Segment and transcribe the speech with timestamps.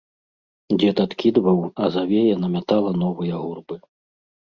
[0.79, 3.75] Дзед адкідваў, а завея намятала новыя гурбы.